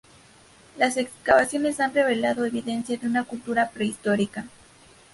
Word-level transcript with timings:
Las 0.77 0.97
excavaciones 0.97 1.79
han 1.79 1.93
revelado 1.93 2.43
evidencia 2.47 2.97
de 2.97 3.05
una 3.05 3.23
cultura 3.23 3.69
prehistórica. 3.69 4.47